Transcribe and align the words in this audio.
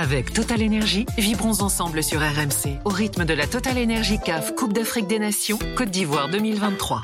Avec 0.00 0.32
Total 0.32 0.62
Energy, 0.62 1.06
vibrons 1.18 1.60
ensemble 1.60 2.04
sur 2.04 2.20
RMC 2.20 2.78
au 2.84 2.88
rythme 2.88 3.24
de 3.24 3.34
la 3.34 3.48
Total 3.48 3.76
Energy 3.76 4.20
CAF 4.24 4.54
Coupe 4.54 4.72
d'Afrique 4.72 5.08
des 5.08 5.18
Nations 5.18 5.58
Côte 5.76 5.90
d'Ivoire 5.90 6.28
2023. 6.30 7.02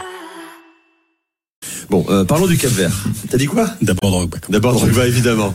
Bon, 1.91 2.07
euh, 2.09 2.25
parlons 2.25 2.47
du 2.47 2.57
Cap 2.57 2.71
Vert. 2.71 2.93
T'as 3.29 3.37
dit 3.37 3.47
quoi? 3.47 3.69
D'abord 3.83 4.13
Drogba. 4.13 4.39
D'abord 4.49 4.75
Drogba, 4.75 5.09
évidemment. 5.09 5.53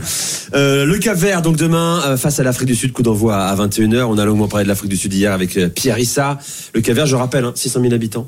Euh, 0.54 0.86
le 0.86 0.98
Cap 0.98 1.18
Vert, 1.18 1.42
donc 1.42 1.56
demain, 1.56 2.02
euh, 2.08 2.18
face 2.18 2.42
à 2.42 2.44
l'Afrique 2.44 2.68
du 2.68 2.76
Sud, 2.76 2.92
coup 2.92 3.04
d'envoi 3.04 3.38
à 3.38 3.56
21h. 3.56 4.04
On 4.04 4.18
a 4.18 4.26
longuement 4.26 4.50
parlé 4.50 4.66
de 4.66 4.70
l'Afrique 4.70 4.90
du 4.90 4.98
Sud 4.98 5.14
hier 5.14 5.32
avec 5.32 5.56
euh, 5.56 5.70
Pierre 5.70 5.98
Issa. 5.98 6.40
Le 6.74 6.82
Cap 6.82 6.94
Vert, 6.94 7.06
je 7.06 7.16
rappelle, 7.16 7.46
hein, 7.46 7.54
600 7.56 7.80
000 7.82 7.94
habitants. 7.94 8.28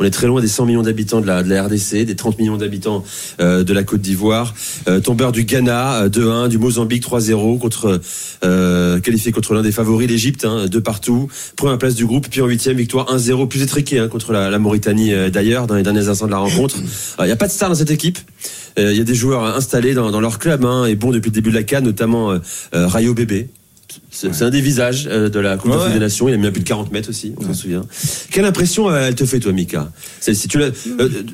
On 0.00 0.04
est 0.04 0.10
très 0.10 0.26
loin 0.26 0.40
des 0.40 0.48
100 0.48 0.64
millions 0.64 0.82
d'habitants 0.82 1.20
de 1.20 1.26
la, 1.26 1.62
RDC, 1.62 2.06
des 2.06 2.16
30 2.16 2.38
millions 2.38 2.56
d'habitants 2.56 3.04
euh, 3.38 3.62
de 3.62 3.72
la 3.74 3.84
Côte 3.84 4.00
d'Ivoire. 4.00 4.54
Euh, 4.88 4.98
tombeur 5.00 5.30
du 5.30 5.44
Ghana, 5.44 6.04
euh, 6.04 6.08
2-1, 6.08 6.48
du 6.48 6.56
Mozambique 6.56 7.02
3-0, 7.06 7.58
contre 7.58 8.00
euh, 8.42 8.98
qualifié 9.00 9.30
contre 9.30 9.52
l'un 9.52 9.60
des 9.60 9.72
favoris, 9.72 10.08
l'Égypte, 10.08 10.46
hein, 10.46 10.66
de 10.68 10.78
partout. 10.78 11.28
Première 11.54 11.76
place 11.76 11.94
du 11.94 12.06
groupe, 12.06 12.28
puis 12.30 12.40
en 12.40 12.46
huitième, 12.46 12.78
victoire 12.78 13.14
1-0, 13.14 13.46
plus 13.46 13.60
étriqué 13.60 13.98
hein, 13.98 14.08
contre 14.08 14.32
la, 14.32 14.58
Mauritanie 14.58 15.12
euh, 15.12 15.28
d'ailleurs, 15.28 15.66
dans 15.66 15.74
les 15.74 15.82
derniers 15.82 16.08
instants 16.08 16.26
de 16.26 16.30
la 16.30 16.38
rencontre. 16.38 16.76
Il 17.18 17.26
n'y 17.26 17.30
a 17.30 17.36
pas 17.36 17.46
de 17.46 17.52
star 17.52 17.68
dans 17.68 17.74
cette 17.74 17.90
équipe. 17.90 18.18
Il 18.78 18.96
y 18.96 19.00
a 19.00 19.04
des 19.04 19.14
joueurs 19.14 19.44
installés 19.44 19.94
dans, 19.94 20.10
dans 20.10 20.20
leur 20.20 20.38
club 20.38 20.64
hein, 20.64 20.86
et 20.86 20.94
bons 20.94 21.10
depuis 21.10 21.28
le 21.28 21.34
début 21.34 21.50
de 21.50 21.56
la 21.56 21.62
CAN, 21.64 21.82
notamment 21.82 22.30
euh, 22.30 22.38
euh, 22.74 22.86
Rayo 22.86 23.14
Bébé. 23.14 23.50
C'est 24.10 24.42
un 24.42 24.50
des 24.50 24.60
visages 24.60 25.08
euh, 25.10 25.28
de 25.28 25.40
la 25.40 25.56
Coupe 25.56 25.72
Ouais, 25.72 25.92
des 25.92 25.98
Nations. 25.98 26.28
Il 26.28 26.34
a 26.34 26.36
mis 26.36 26.46
à 26.46 26.50
plus 26.50 26.62
de 26.62 26.68
40 26.68 26.92
mètres 26.92 27.08
aussi, 27.10 27.34
on 27.38 27.42
s'en 27.44 27.54
souvient. 27.54 27.84
Quelle 28.30 28.44
impression 28.44 28.88
euh, 28.90 29.06
elle 29.08 29.14
te 29.14 29.24
fait, 29.24 29.40
toi, 29.40 29.52
Mika? 29.52 29.90
Si 30.20 30.48
tu 30.48 30.58
euh, 30.62 30.70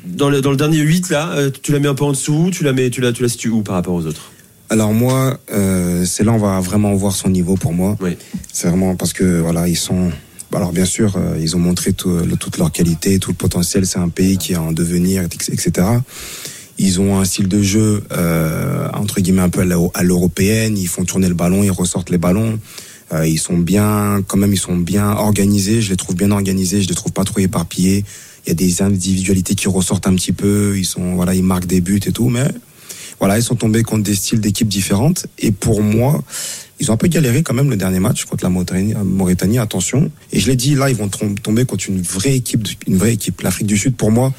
dans, 0.05 0.29
le, 0.29 0.41
dans 0.41 0.51
le 0.51 0.57
dernier 0.57 0.79
8, 0.79 1.09
là, 1.09 1.35
tu 1.61 1.71
la 1.71 1.79
mets 1.79 1.87
un 1.87 1.95
peu 1.95 2.03
en 2.05 2.11
dessous, 2.11 2.49
tu 2.51 2.63
la 2.63 2.73
mets, 2.73 2.89
tu 2.89 3.01
la, 3.01 3.11
tu 3.11 3.23
la 3.23 3.29
situes 3.29 3.49
où 3.49 3.61
par 3.63 3.75
rapport 3.75 3.93
aux 3.93 4.05
autres? 4.05 4.31
Alors 4.69 4.93
moi, 4.93 5.39
euh, 5.53 6.03
c'est 6.05 6.25
là 6.25 6.33
on 6.33 6.37
va 6.39 6.59
vraiment 6.59 6.93
voir 6.93 7.15
son 7.15 7.29
niveau 7.29 7.55
pour 7.55 7.71
moi. 7.73 7.95
Oui. 8.01 8.17
C'est 8.51 8.67
vraiment 8.67 8.95
parce 8.95 9.13
que 9.13 9.39
voilà, 9.39 9.67
ils 9.67 9.77
sont. 9.77 10.11
Alors 10.53 10.71
bien 10.73 10.85
sûr, 10.85 11.15
euh, 11.15 11.37
ils 11.39 11.55
ont 11.55 11.59
montré 11.59 11.93
tout, 11.93 12.09
le- 12.17 12.35
toute 12.37 12.57
leur 12.57 12.71
qualité, 12.71 13.17
tout 13.19 13.31
le 13.31 13.35
potentiel. 13.37 13.85
C'est 13.85 13.99
un 13.99 14.09
pays 14.09 14.37
qui 14.37 14.53
est 14.53 14.57
en 14.57 14.71
devenir, 14.73 15.23
etc. 15.23 15.71
Ils 16.79 16.99
ont 17.01 17.17
un 17.19 17.25
style 17.25 17.47
de 17.47 17.61
jeu 17.61 18.03
euh, 18.11 18.87
entre 18.93 19.19
guillemets 19.21 19.41
un 19.41 19.49
peu 19.49 19.61
à 19.61 19.65
l'euro- 19.65 19.91
à 19.93 20.03
l'européenne. 20.03 20.77
Ils 20.77 20.87
font 20.87 21.03
tourner 21.05 21.27
le 21.27 21.33
ballon, 21.33 21.63
ils 21.63 21.71
ressortent 21.71 22.09
les 22.09 22.17
ballons. 22.17 22.59
Euh, 23.13 23.25
ils 23.25 23.39
sont 23.39 23.57
bien, 23.57 24.21
quand 24.27 24.37
même, 24.37 24.53
ils 24.53 24.59
sont 24.59 24.75
bien 24.75 25.09
organisés. 25.11 25.81
Je 25.81 25.89
les 25.89 25.95
trouve 25.97 26.15
bien 26.15 26.31
organisés. 26.31 26.81
Je 26.81 26.87
les 26.89 26.95
trouve 26.95 27.13
pas 27.13 27.23
trop 27.23 27.39
éparpillés. 27.39 28.03
Il 28.45 28.49
y 28.49 28.51
a 28.51 28.55
des 28.55 28.81
individualités 28.81 29.55
qui 29.55 29.67
ressortent 29.67 30.07
un 30.07 30.15
petit 30.15 30.33
peu. 30.33 30.77
Ils 30.77 30.85
sont, 30.85 31.15
voilà, 31.15 31.33
ils 31.33 31.43
marquent 31.43 31.65
des 31.67 31.81
buts 31.81 31.99
et 32.05 32.11
tout, 32.11 32.29
mais 32.29 32.47
voilà, 33.19 33.37
ils 33.37 33.43
sont 33.43 33.55
tombés 33.55 33.81
contre 33.83 34.03
des 34.03 34.13
styles 34.15 34.39
d'équipes 34.41 34.67
différentes. 34.67 35.25
Et 35.39 35.51
pour 35.51 35.81
moi, 35.81 36.23
ils 36.79 36.91
ont 36.91 36.93
un 36.93 36.97
peu 36.97 37.07
galéré 37.07 37.41
quand 37.43 37.53
même 37.55 37.69
le 37.69 37.75
dernier 37.77 37.99
match 37.99 38.25
contre 38.25 38.43
la 38.43 38.49
Mauritanie. 38.49 39.57
Attention. 39.57 40.11
Et 40.31 40.39
je 40.39 40.47
l'ai 40.47 40.55
dit, 40.55 40.75
là, 40.75 40.89
ils 40.89 40.95
vont 40.95 41.07
tom- 41.07 41.39
tomber 41.39 41.65
contre 41.65 41.89
une 41.89 42.01
vraie 42.01 42.35
équipe, 42.35 42.67
une 42.87 42.97
vraie 42.97 43.13
équipe. 43.13 43.41
L'Afrique 43.41 43.67
du 43.67 43.77
Sud, 43.77 43.95
pour 43.95 44.11
moi, 44.11 44.33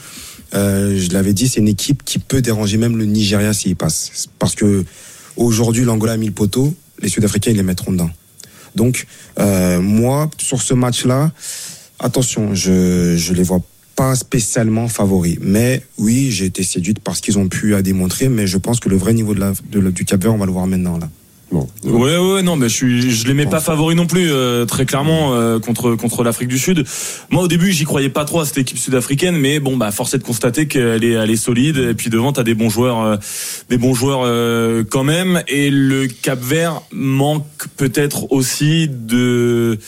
euh, 0.55 0.99
je 0.99 1.13
l'avais 1.13 1.33
dit, 1.33 1.49
c'est 1.49 1.61
une 1.61 1.69
équipe 1.69 2.05
qui 2.05 2.19
peut 2.19 2.41
déranger 2.41 2.79
même 2.79 2.97
le 2.97 3.05
Nigeria 3.05 3.53
s'il 3.53 3.77
passe. 3.77 4.29
Parce 4.39 4.55
que 4.55 4.85
aujourd'hui, 5.37 5.85
l'Angola 5.85 6.13
a 6.13 6.17
mis 6.17 6.27
le 6.27 6.33
poteau, 6.33 6.75
les 7.01 7.09
Sud-Africains, 7.09 7.51
ils 7.51 7.57
les 7.57 7.63
mettront 7.63 7.93
dedans. 7.93 8.11
Donc, 8.75 9.07
euh, 9.39 9.81
moi, 9.81 10.31
sur 10.39 10.63
ce 10.63 10.75
match-là, 10.75 11.33
attention, 11.99 12.55
je 12.55 13.17
je 13.17 13.33
les 13.33 13.43
vois 13.43 13.63
pas 13.97 14.15
spécialement 14.15 14.87
favoris. 14.89 15.39
Mais 15.41 15.83
oui, 15.99 16.31
j'ai 16.31 16.47
été 16.47 16.63
séduite 16.63 17.01
par 17.01 17.17
ce 17.17 17.23
qu'ils 17.23 17.39
ont 17.39 17.49
pu 17.49 17.75
à 17.75 17.83
démontrer, 17.83 18.29
mais 18.29 18.47
je 18.47 18.57
pense 18.57 18.79
que 18.79 18.89
le 18.89 18.97
vrai 18.97 19.13
niveau 19.13 19.35
de 19.35 19.41
la, 19.41 19.53
de 19.71 19.91
du 19.91 20.05
Cap 20.05 20.23
Vert, 20.23 20.35
on 20.35 20.39
va 20.39 20.47
le 20.47 20.53
voir 20.53 20.67
maintenant 20.67 20.99
là. 20.99 21.11
Bon. 21.51 21.67
Ouais, 21.85 22.19
ouais, 22.19 22.43
non, 22.43 22.57
mais 22.57 22.69
je 22.69 22.75
suis, 22.75 23.11
je 23.11 23.27
les 23.27 23.33
mets 23.33 23.47
pas 23.47 23.61
favoris 23.61 23.97
non 23.97 24.07
plus, 24.07 24.31
euh, 24.31 24.67
très 24.67 24.85
clairement 24.85 25.35
euh, 25.35 25.59
contre 25.59 25.95
contre 25.95 26.23
l'Afrique 26.23 26.49
du 26.49 26.59
Sud. 26.59 26.85
Moi, 27.31 27.43
au 27.43 27.49
début, 27.49 27.73
j'y 27.73 27.85
croyais 27.85 28.11
pas 28.11 28.27
trop 28.27 28.41
à 28.41 28.47
cette 28.47 28.59
équipe 28.59 28.77
sud-africaine, 28.77 29.37
mais 29.37 29.59
bon, 29.59 29.77
bah, 29.79 29.91
force 29.91 30.13
est 30.13 30.19
de 30.19 30.25
constater 30.25 30.69
qu'elle 30.69 31.05
est, 31.05 31.13
elle 31.13 31.31
est 31.31 31.37
solide. 31.37 31.79
Et 31.79 31.95
puis 31.95 32.11
devant, 32.11 32.33
t'as 32.33 32.43
des 32.43 32.55
bons 32.55 32.69
joueurs, 32.69 33.03
euh, 33.03 33.17
des 33.71 33.79
bons 33.79 33.95
joueurs 33.95 34.21
euh, 34.25 34.85
quand 34.89 35.05
même. 35.05 35.43
Et 35.49 35.71
le 35.71 36.07
Cap 36.07 36.41
Vert 36.41 36.83
manque 36.93 37.47
peut-être 37.79 38.31
aussi 38.31 38.89
de 38.91 39.79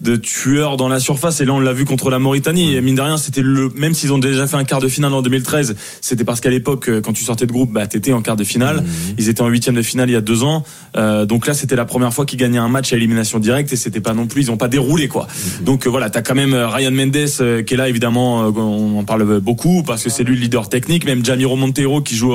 de 0.00 0.16
tueurs 0.16 0.76
dans 0.76 0.88
la 0.88 1.00
surface. 1.00 1.40
Et 1.40 1.44
là 1.44 1.52
on 1.52 1.60
l'a 1.60 1.72
vu 1.72 1.84
contre 1.84 2.10
la 2.10 2.18
Mauritanie. 2.18 2.74
Et 2.74 2.80
mine 2.80 2.94
de 2.94 3.02
rien 3.02 3.16
c'était 3.16 3.42
le 3.42 3.70
même 3.74 3.94
s'ils 3.94 4.12
ont 4.12 4.18
déjà 4.18 4.46
fait 4.46 4.56
un 4.56 4.64
quart 4.64 4.80
de 4.80 4.88
finale 4.88 5.12
en 5.12 5.22
2013 5.22 5.76
c'était 6.00 6.24
parce 6.24 6.40
qu'à 6.40 6.50
l'époque 6.50 6.88
euh, 6.88 7.00
quand 7.00 7.12
tu 7.12 7.24
sortais 7.24 7.46
de 7.46 7.52
groupe 7.52 7.72
bah 7.72 7.86
t'étais 7.86 8.12
en 8.12 8.22
quart 8.22 8.36
de 8.36 8.44
finale. 8.44 8.84
Ils 9.18 9.28
étaient 9.28 9.42
en 9.42 9.48
huitième 9.48 9.74
de 9.74 9.82
finale 9.82 10.08
il 10.08 10.12
y 10.12 10.16
a 10.16 10.20
deux 10.20 10.42
ans. 10.44 10.64
Euh, 10.96 11.26
donc 11.26 11.46
là 11.46 11.54
c'était 11.54 11.76
la 11.76 11.84
première 11.84 12.12
fois 12.12 12.26
qu'ils 12.26 12.38
gagnaient 12.38 12.58
un 12.58 12.68
match 12.68 12.92
à 12.92 12.96
élimination 12.96 13.38
directe 13.38 13.72
et 13.72 13.76
c'était 13.76 14.00
pas 14.00 14.14
non 14.14 14.26
plus 14.26 14.42
ils 14.42 14.50
ont 14.50 14.56
pas 14.56 14.68
déroulé 14.68 15.08
quoi. 15.08 15.26
Donc 15.62 15.86
euh, 15.86 15.90
voilà 15.90 16.10
t'as 16.10 16.22
quand 16.22 16.34
même 16.34 16.54
euh, 16.54 16.68
Ryan 16.68 16.92
Mendes 16.92 17.16
euh, 17.40 17.62
qui 17.62 17.74
est 17.74 17.76
là 17.76 17.88
évidemment 17.88 18.48
on 18.48 18.98
en 18.98 19.04
parle 19.04 19.40
beaucoup 19.40 19.82
parce 19.82 20.04
que 20.04 20.10
c'est 20.10 20.24
lui 20.24 20.36
le 20.36 20.42
leader 20.42 20.68
technique. 20.68 21.04
Même 21.04 21.24
Jamiro 21.24 21.56
Montero 21.56 22.00
qui 22.00 22.14
joue 22.14 22.34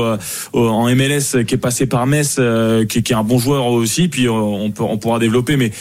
en 0.53 0.95
MLS 0.95 1.44
qui 1.45 1.56
est 1.56 1.62
passé 1.62 1.85
par 1.85 2.06
Metz 2.07 2.40
qui, 2.90 3.03
qui 3.03 3.13
est 3.13 3.16
un 3.16 3.24
bon 3.24 3.40
joueur 3.40 3.68
aussi. 3.68 4.07
Puis 4.07 4.28
on 4.28 4.72
peut 4.72 4.84
on 4.84 4.97
pourra 4.97 5.19
développer 5.19 5.57
mais 5.57 5.72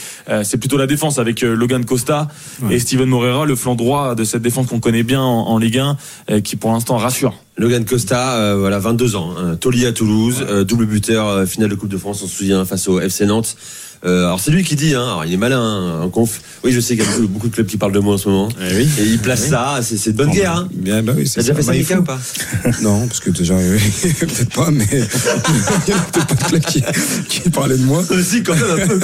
c'est 0.42 0.58
plutôt 0.58 0.76
la 0.76 0.86
défense 0.86 1.18
avec 1.18 1.42
euh, 1.42 1.54
Logan 1.72 1.86
Costa 1.86 2.28
et 2.70 2.78
Steven 2.78 3.08
Moreira, 3.08 3.46
le 3.46 3.56
flanc 3.56 3.74
droit 3.74 4.14
de 4.14 4.24
cette 4.24 4.42
défense 4.42 4.66
qu'on 4.66 4.78
connaît 4.78 5.04
bien 5.04 5.22
en, 5.22 5.46
en 5.48 5.56
Ligue 5.56 5.78
1, 5.78 5.96
euh, 6.30 6.40
qui 6.42 6.56
pour 6.56 6.70
l'instant 6.70 6.98
rassure. 6.98 7.34
Logan 7.56 7.84
Costa, 7.84 8.36
euh, 8.36 8.56
voilà, 8.58 8.78
22 8.78 9.16
ans, 9.16 9.34
hein, 9.38 9.52
à 9.52 9.92
Toulouse, 9.92 10.44
euh, 10.46 10.64
double 10.64 10.84
buteur, 10.86 11.28
euh, 11.28 11.46
finale 11.46 11.70
de 11.70 11.74
Coupe 11.74 11.88
de 11.88 11.96
France, 11.96 12.22
on 12.22 12.26
se 12.26 12.36
souvient, 12.36 12.64
face 12.64 12.88
au 12.88 13.00
FC 13.00 13.24
Nantes. 13.24 13.56
Euh, 14.04 14.24
alors 14.26 14.40
c'est 14.40 14.50
lui 14.50 14.64
qui 14.64 14.74
dit, 14.74 14.94
hein, 14.94 15.02
alors 15.02 15.24
il 15.24 15.32
est 15.32 15.36
malin 15.36 15.60
hein, 15.60 16.00
en 16.02 16.08
conf. 16.10 16.40
Oui, 16.64 16.72
je 16.72 16.80
sais 16.80 16.96
qu'il 16.96 17.04
y 17.04 17.06
a 17.06 17.10
beaucoup, 17.12 17.28
beaucoup 17.28 17.48
de 17.48 17.54
clubs 17.54 17.66
qui 17.66 17.76
parlent 17.76 17.92
de 17.92 18.00
moi 18.00 18.14
en 18.14 18.18
ce 18.18 18.28
moment. 18.28 18.48
oui. 18.60 18.88
Et 18.98 19.04
il 19.04 19.18
place 19.18 19.46
ça, 19.48 19.78
c'est 19.82 19.96
c'est 19.96 20.12
de 20.12 20.16
bonne 20.16 20.30
guerre. 20.30 20.56
Hein. 20.56 20.68
Bien, 20.74 21.02
bah 21.02 21.12
oui, 21.16 21.30
T'as 21.32 21.42
déjà 21.42 21.54
fait 21.54 21.62
ça, 21.62 21.72
Bah, 21.72 21.78
faut. 21.84 21.94
ou 21.94 22.02
pas 22.02 22.18
Non, 22.82 23.06
parce 23.06 23.20
que 23.20 23.30
déjà, 23.30 23.54
peut-être 24.18 24.54
pas, 24.54 24.70
mais 24.72 24.86
il 24.92 25.90
y 25.90 25.92
a 25.92 25.98
peut-être 25.98 26.26
pas 26.26 26.34
de 26.34 26.48
club 26.48 26.62
qui, 26.64 26.82
qui 27.28 27.50
parlait 27.50 27.78
de 27.78 27.84
moi. 27.84 28.02
Si, 28.22 28.42
quand 28.42 28.54
même 28.54 28.82
un 28.82 28.86
peu. 28.86 29.00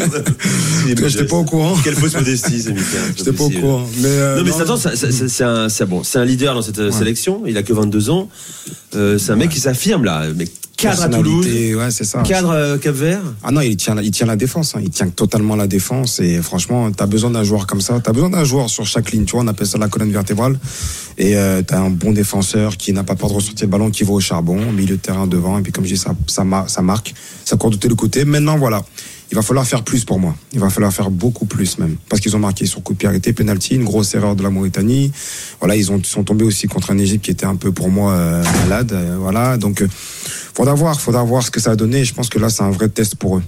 J'étais 0.87 1.01
modeste. 1.03 1.27
pas 1.29 1.37
au 1.37 1.45
courant. 1.45 1.77
Quelle 1.85 1.95
fausse 1.95 2.15
modestie, 2.15 2.61
c'est 2.63 2.73
Mika. 2.73 2.85
c'est 3.09 3.19
J'étais 3.19 3.33
pas 3.33 3.45
au 3.45 3.51
courant. 3.51 3.89
Mais, 3.99 4.09
euh, 4.09 4.39
Non 4.39 4.45
mais 4.45 4.61
attends, 4.61 4.77
c'est 4.77 5.45
un, 5.45 5.69
c'est 5.69 5.87
bon, 5.87 6.03
c'est 6.03 6.19
un 6.19 6.25
leader 6.25 6.55
dans 6.55 6.63
cette 6.63 6.79
euh, 6.79 6.91
sélection. 6.91 7.43
Il 7.47 7.57
a 7.57 7.63
que 7.63 7.73
22 7.73 8.11
ans. 8.11 8.29
Euh, 8.97 9.19
c'est 9.19 9.33
un 9.33 9.37
mec 9.37 9.51
qui 9.51 9.61
s'affirme 9.61 10.05
là, 10.05 10.25
mais 10.37 10.47
cadre 10.79 11.03
à 11.03 11.09
Toulouse, 11.09 11.45
personnalité, 11.45 11.75
Ouais, 11.75 11.91
c'est 11.91 12.05
ça. 12.05 12.23
cadre 12.23 12.51
euh, 12.53 12.79
Cap 12.79 12.95
Vert. 12.95 13.21
Ah 13.43 13.51
non, 13.51 13.61
il 13.61 13.77
tient, 13.77 13.95
la- 13.95 14.03
il 14.03 14.11
tient 14.11 14.27
la 14.27 14.37
défense. 14.37 14.75
hein. 14.75 14.81
Il 14.83 14.89
tient 14.91 15.09
totalement 15.11 15.57
la 15.57 15.67
défense. 15.67 16.21
Et 16.21 16.41
franchement, 16.41 16.91
t'as 16.93 17.07
besoin 17.07 17.31
d'un 17.31 17.45
joueur 17.45 17.67
comme 17.67 17.81
ça. 17.83 18.01
T'as 18.03 18.13
besoin 18.13 18.31
d'un 18.31 18.45
joueur 18.45 18.71
sur 18.71 18.87
chaque 18.87 19.11
ligne. 19.11 19.25
Tu 19.27 19.33
vois, 19.33 19.43
on 19.43 19.47
appelle 19.49 19.67
ça 19.67 19.77
la 19.77 19.89
colonne 19.89 20.11
vertébrale. 20.13 20.59
Et 21.19 21.37
euh, 21.37 21.63
t'as 21.67 21.81
un 21.81 21.91
bon 21.91 22.13
défenseur 22.13 22.77
qui 22.77 22.93
n'a 22.93 23.03
pas 23.05 23.17
peur 23.17 23.29
de 23.29 23.35
ressortir 23.35 23.67
le 23.67 23.71
ballon, 23.73 23.91
qui 23.91 24.05
va 24.05 24.13
au 24.13 24.21
charbon, 24.21 24.73
milieu 24.73 24.97
de 24.97 25.01
terrain 25.03 25.27
devant. 25.27 25.59
Et 25.59 25.63
puis 25.63 25.73
comme 25.73 25.85
je 25.85 25.95
dis, 25.95 26.01
ça, 26.01 26.15
ça, 26.27 26.45
ça 26.69 26.81
marque, 26.83 27.13
ça 27.45 27.57
court 27.57 27.71
de 27.71 27.77
tous 27.77 27.89
les 27.89 27.97
côtés. 27.97 28.25
Maintenant, 28.25 28.57
voilà. 28.57 28.83
Il 29.31 29.35
va 29.35 29.43
falloir 29.43 29.67
faire 29.67 29.85
plus 29.85 30.05
pour 30.05 30.19
moi. 30.19 30.35
Il 30.53 30.61
va 30.61 30.71
falloir 30.71 30.93
faire 30.93 31.11
beaucoup 31.11 31.45
plus 31.45 31.79
même. 31.79 31.97
Parce 32.09 32.21
qu'ils 32.21 32.35
ont 32.35 32.39
marqué 32.39 32.65
sur 32.65 32.83
coup 32.83 32.95
de 32.95 32.99
pied 32.99 33.09
arrêté, 33.09 33.33
penalty, 33.33 33.75
une 33.75 33.85
grosse 33.85 34.15
erreur 34.15 34.37
de 34.37 34.43
la 34.43 34.51
Mauritanie. 34.51 35.13
Voilà, 35.61 35.77
ils 35.77 35.93
ont, 35.93 36.03
sont 36.03 36.25
tombés 36.25 36.45
aussi 36.45 36.67
contre 36.67 36.91
un 36.93 36.99
Égypte 36.99 37.25
qui 37.25 37.31
était 37.31 37.47
un 37.47 37.57
peu 37.57 37.71
pour 37.71 37.91
moi 37.91 38.13
euh, 38.13 38.43
malade. 38.63 38.93
Euh, 38.93 39.17
voilà, 39.19 39.59
donc 39.59 39.83
euh, 39.83 39.89
faudra 40.55 40.75
voir, 40.75 40.99
faudra 40.99 41.23
voir 41.25 41.43
ce 41.43 41.51
que 41.51 41.61
ça 41.61 41.73
a 41.73 41.77
donné. 41.77 42.05
Je 42.05 42.15
pense 42.15 42.31
que 42.31 42.39
là, 42.39 42.49
c'est 42.49 42.63
un 42.63 42.71
vrai 42.71 42.89
test 42.89 43.17
pour 43.17 43.37
eux. 43.37 43.43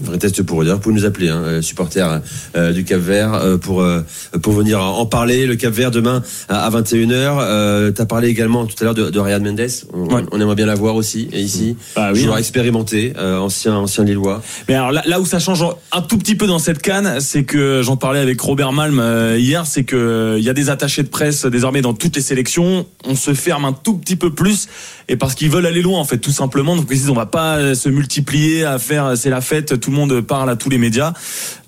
Vrai 0.00 0.18
test 0.18 0.42
pour 0.42 0.60
eux. 0.60 0.64
D'ailleurs, 0.64 0.78
vous 0.78 0.82
pouvez 0.82 0.94
nous 0.96 1.04
appeler, 1.04 1.28
hein, 1.28 1.42
euh, 1.44 1.62
supporters 1.62 2.20
euh, 2.56 2.72
du 2.72 2.84
Cap 2.84 3.00
Vert, 3.00 3.34
euh, 3.34 3.56
pour 3.58 3.80
euh, 3.82 4.00
pour 4.42 4.52
venir 4.52 4.80
en 4.82 5.06
parler. 5.06 5.46
Le 5.46 5.54
Cap 5.56 5.72
Vert 5.72 5.90
demain 5.92 6.22
à, 6.48 6.66
à 6.66 6.70
21h. 6.70 7.38
Euh, 7.40 7.90
T'as 7.92 8.04
parlé 8.06 8.28
également 8.28 8.66
tout 8.66 8.74
à 8.80 8.84
l'heure 8.84 8.94
de, 8.94 9.10
de 9.10 9.18
Riyad 9.20 9.42
Mendes. 9.42 9.60
On, 9.92 10.04
Ouais. 10.14 10.22
on 10.32 10.40
aimerait 10.40 10.56
bien 10.56 10.66
la 10.66 10.74
voir 10.74 10.96
aussi 10.96 11.28
et 11.32 11.40
ici. 11.40 11.76
Bah 11.94 12.10
oui, 12.12 12.20
joueur 12.20 12.34
hein. 12.34 12.38
expérimenté, 12.38 13.12
ancien 13.18 13.74
ancien 13.76 14.04
Lillois. 14.04 14.42
Mais 14.68 14.74
alors 14.74 14.90
là, 14.92 15.02
là 15.06 15.20
où 15.20 15.26
ça 15.26 15.38
change 15.38 15.64
un 15.92 16.00
tout 16.02 16.18
petit 16.18 16.34
peu 16.34 16.46
dans 16.46 16.58
cette 16.58 16.82
canne, 16.82 17.20
c'est 17.20 17.44
que 17.44 17.80
j'en 17.82 17.96
parlais 17.96 18.20
avec 18.20 18.40
Robert 18.40 18.72
Malm 18.72 19.00
hier, 19.38 19.64
c'est 19.66 19.84
que 19.84 20.36
il 20.38 20.44
y 20.44 20.50
a 20.50 20.54
des 20.54 20.70
attachés 20.70 21.02
de 21.04 21.08
presse 21.08 21.46
désormais 21.46 21.82
dans 21.82 21.94
toutes 21.94 22.16
les 22.16 22.22
sélections. 22.22 22.86
On 23.04 23.14
se 23.14 23.32
ferme 23.34 23.64
un 23.64 23.72
tout 23.72 23.96
petit 23.96 24.16
peu 24.16 24.32
plus 24.34 24.68
et 25.08 25.16
parce 25.16 25.34
qu'ils 25.34 25.50
veulent 25.50 25.66
aller 25.66 25.82
loin 25.82 26.00
en 26.00 26.04
fait, 26.04 26.18
tout 26.18 26.32
simplement. 26.32 26.74
Donc 26.76 26.86
ils 26.90 26.98
disent 26.98 27.10
on 27.10 27.14
va 27.14 27.26
pas 27.26 27.74
se 27.74 27.88
multiplier 27.88 28.64
à 28.64 28.78
faire 28.78 29.12
c'est 29.16 29.30
la 29.30 29.40
fête, 29.40 29.80
tout 29.84 29.90
le 29.90 29.96
monde 29.96 30.20
parle 30.22 30.48
à 30.48 30.56
tous 30.56 30.70
les 30.70 30.78
médias. 30.78 31.12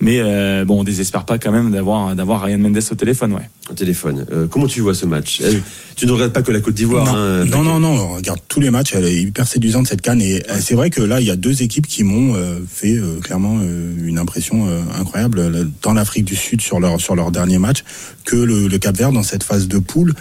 Mais 0.00 0.20
euh, 0.20 0.64
bon, 0.64 0.80
on 0.80 0.84
désespère 0.84 1.24
pas 1.26 1.36
quand 1.38 1.52
même 1.52 1.70
d'avoir 1.70 2.14
d'avoir 2.16 2.42
Ryan 2.42 2.58
Mendes 2.58 2.80
au 2.90 2.94
téléphone, 2.94 3.34
ouais. 3.34 3.50
Au 3.70 3.74
téléphone. 3.74 4.24
Euh, 4.32 4.46
comment 4.48 4.66
tu 4.66 4.80
vois 4.80 4.94
ce 4.94 5.04
match? 5.04 5.40
Euh, 5.42 5.52
Tu 5.96 6.06
ne 6.06 6.12
regrettes 6.12 6.32
pas 6.32 6.42
que 6.42 6.50
la 6.52 6.60
Côte 6.60 6.74
d'Ivoire. 6.74 7.04
Non, 7.04 7.14
hein, 7.14 7.44
non, 7.44 7.62
non, 7.62 7.78
non, 7.80 7.88
on 8.12 8.14
regarde 8.16 8.40
tous 8.48 8.60
les 8.60 8.70
matchs, 8.70 8.92
elle 8.94 9.04
est 9.04 9.16
hyper 9.22 9.46
séduisante 9.46 9.86
cette 9.86 10.00
canne 10.00 10.22
et 10.22 10.42
euh, 10.50 10.56
c'est 10.60 10.74
vrai 10.74 10.88
que 10.90 11.02
là 11.02 11.20
il 11.20 11.26
y 11.26 11.30
a 11.30 11.36
deux 11.36 11.62
équipes 11.62 11.86
qui 11.86 12.04
m'ont 12.04 12.34
euh, 12.36 12.58
fait 12.68 12.96
euh, 12.96 13.20
clairement 13.20 13.58
euh, 13.60 13.92
une 14.02 14.18
impression 14.18 14.66
euh, 14.66 14.80
incroyable 14.98 15.68
dans 15.82 15.92
l'Afrique 15.92 16.24
du 16.24 16.36
Sud 16.36 16.60
sur 16.62 16.80
leur 16.80 16.98
sur 17.00 17.16
leur 17.16 17.30
dernier 17.30 17.58
match 17.58 17.84
que 18.24 18.36
le, 18.36 18.66
le 18.68 18.78
Cap 18.78 18.96
Vert 18.96 19.12
dans 19.12 19.22
cette 19.22 19.42
phase 19.42 19.68
de 19.68 19.78
poule. 19.78 20.14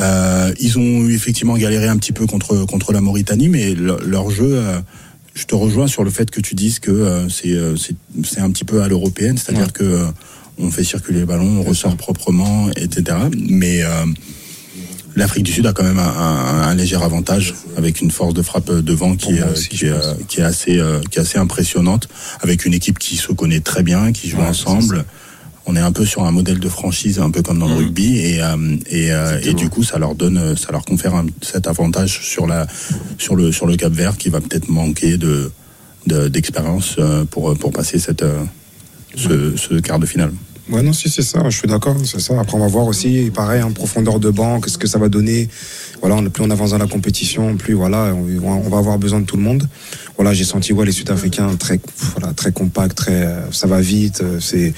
Euh, 0.00 0.52
ils 0.60 0.78
ont 0.78 1.08
effectivement 1.08 1.56
galéré 1.56 1.88
un 1.88 1.96
petit 1.96 2.12
peu 2.12 2.26
contre 2.26 2.64
contre 2.66 2.92
la 2.92 3.00
Mauritanie, 3.00 3.48
mais 3.48 3.74
le- 3.74 3.98
leur 4.06 4.30
jeu 4.30 4.50
euh, 4.52 4.78
Je 5.34 5.44
te 5.44 5.54
rejoins 5.54 5.86
sur 5.86 6.04
le 6.04 6.10
fait 6.10 6.30
que 6.30 6.40
tu 6.40 6.54
dises 6.54 6.78
que 6.80 6.90
euh, 6.90 7.28
c'est 7.28 7.52
euh, 7.52 7.76
c'est 8.24 8.40
un 8.40 8.50
petit 8.50 8.64
peu 8.64 8.82
à 8.82 8.88
l'européenne, 8.88 9.38
c'est-à-dire 9.38 9.66
Ouais. 9.66 9.72
que 9.72 9.84
euh, 9.84 10.04
on 10.58 10.70
fait 10.70 10.84
circuler 10.84 11.20
le 11.20 11.26
ballon, 11.26 11.60
on 11.60 11.62
ressort 11.62 11.96
proprement, 11.96 12.68
etc. 12.76 13.16
Mais 13.48 13.82
euh, 13.82 14.04
l'Afrique 15.16 15.44
du 15.44 15.52
Sud 15.52 15.66
a 15.66 15.72
quand 15.72 15.84
même 15.84 15.98
un, 15.98 16.02
un- 16.02 16.62
un 16.68 16.74
léger 16.74 16.96
avantage 16.96 17.54
avec 17.76 18.00
une 18.00 18.10
force 18.10 18.34
de 18.34 18.42
frappe 18.42 18.70
devant 18.70 19.16
qui, 19.16 19.36
est, 19.36 19.42
aussi, 19.44 19.68
qui, 19.68 19.86
est, 19.86 19.90
euh, 19.90 20.14
qui 20.28 20.40
est 20.40 20.44
assez 20.44 20.78
euh, 20.78 21.00
qui 21.10 21.18
est 21.18 21.22
assez 21.22 21.38
impressionnante, 21.38 22.08
avec 22.40 22.64
une 22.66 22.74
équipe 22.74 22.98
qui 22.98 23.16
se 23.16 23.32
connaît 23.32 23.60
très 23.60 23.82
bien, 23.82 24.12
qui 24.12 24.28
joue 24.28 24.38
Ouais, 24.38 24.46
ensemble. 24.48 25.04
On 25.66 25.76
est 25.76 25.80
un 25.80 25.92
peu 25.92 26.04
sur 26.06 26.24
un 26.24 26.32
modèle 26.32 26.58
de 26.58 26.68
franchise, 26.68 27.18
un 27.20 27.30
peu 27.30 27.42
comme 27.42 27.58
dans 27.58 27.68
le 27.68 27.74
rugby, 27.76 28.18
et 28.18 28.42
euh, 28.42 28.76
et, 28.90 29.12
euh, 29.12 29.38
et 29.50 29.54
du 29.54 29.68
coup, 29.68 29.82
ça 29.84 29.98
leur 29.98 30.14
donne, 30.14 30.56
ça 30.56 30.72
leur 30.72 30.84
confère 30.84 31.14
un- 31.14 31.26
cet 31.42 31.66
avantage 31.68 32.20
sur 32.22 32.46
la 32.46 32.66
sur 33.18 33.36
le 33.36 33.52
sur 33.52 33.66
le 33.66 33.76
Cap 33.76 33.92
Vert 33.92 34.16
qui 34.16 34.30
va 34.30 34.40
peut-être 34.40 34.68
manquer 34.68 35.16
de 35.18 35.52
de- 36.06 36.28
d'expérience 36.28 36.96
euh, 36.98 37.24
pour 37.24 37.56
pour 37.58 37.72
passer 37.72 37.98
cette 37.98 38.22
euh, 38.22 38.42
ce, 39.16 39.54
ce 39.56 39.74
quart 39.80 39.98
de 39.98 40.06
finale. 40.06 40.32
Ouais, 40.70 40.82
non, 40.82 40.92
si, 40.92 41.08
c'est 41.08 41.22
ça, 41.22 41.42
je 41.48 41.56
suis 41.56 41.66
d'accord, 41.66 41.96
c'est 42.04 42.20
ça. 42.20 42.38
Après, 42.38 42.56
on 42.56 42.60
va 42.60 42.68
voir 42.68 42.86
aussi, 42.86 43.32
pareil, 43.34 43.60
en 43.60 43.72
profondeur 43.72 44.20
de 44.20 44.30
banc, 44.30 44.60
qu'est-ce 44.60 44.78
que 44.78 44.86
ça 44.86 45.00
va 45.00 45.08
donner. 45.08 45.48
Voilà, 46.00 46.22
plus 46.30 46.44
on 46.44 46.50
avance 46.50 46.70
dans 46.70 46.78
la 46.78 46.86
compétition, 46.86 47.56
plus, 47.56 47.74
voilà, 47.74 48.14
on, 48.14 48.68
va 48.68 48.78
avoir 48.78 48.96
besoin 48.96 49.18
de 49.18 49.26
tout 49.26 49.36
le 49.36 49.42
monde. 49.42 49.68
Voilà, 50.16 50.32
j'ai 50.32 50.44
senti, 50.44 50.72
ouais, 50.72 50.86
les 50.86 50.92
Sud-Africains 50.92 51.56
très, 51.56 51.80
voilà, 52.16 52.32
très 52.34 52.52
compacts, 52.52 52.94
très, 52.94 53.24
euh, 53.24 53.50
ça 53.50 53.66
va 53.66 53.80
vite, 53.80 54.20
euh, 54.22 54.38
c'est, 54.38 54.72